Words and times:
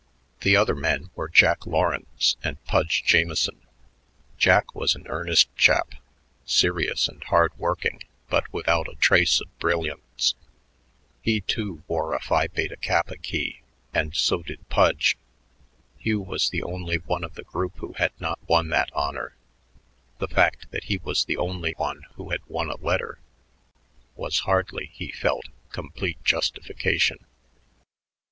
The 0.39 0.55
other 0.55 0.73
men 0.73 1.11
were 1.13 1.29
Jack 1.29 1.67
Lawrence 1.67 2.35
and 2.43 2.57
Pudge 2.65 3.03
Jamieson. 3.05 3.61
Jack 4.35 4.73
was 4.73 4.95
an 4.95 5.05
earnest 5.07 5.47
chap, 5.55 5.93
serious 6.43 7.07
and 7.07 7.23
hard 7.25 7.55
working 7.55 8.01
but 8.27 8.51
without 8.51 8.87
a 8.87 8.95
trace 8.95 9.39
of 9.39 9.59
brilliance. 9.59 10.33
He, 11.21 11.41
too, 11.41 11.83
wore 11.87 12.15
a 12.15 12.19
Phi 12.19 12.47
Beta 12.47 12.77
Kappa 12.77 13.15
key, 13.15 13.61
and 13.93 14.15
so 14.15 14.41
did 14.41 14.67
Pudge. 14.69 15.17
Hugh 15.99 16.21
was 16.21 16.49
the 16.49 16.63
only 16.63 16.95
one 16.95 17.23
of 17.23 17.35
the 17.35 17.43
group 17.43 17.77
who 17.77 17.93
had 17.93 18.13
not 18.19 18.39
won 18.49 18.69
that 18.69 18.89
honor; 18.95 19.35
the 20.17 20.27
fact 20.27 20.71
that 20.71 20.85
he 20.85 20.97
was 20.97 21.25
the 21.25 21.37
only 21.37 21.73
one 21.77 22.05
who 22.15 22.31
had 22.31 22.41
won 22.47 22.71
a 22.71 22.77
letter 22.77 23.19
was 24.15 24.39
hardly, 24.49 24.89
he 24.93 25.11
felt, 25.11 25.45
complete 25.71 26.17
justification. 26.23 27.23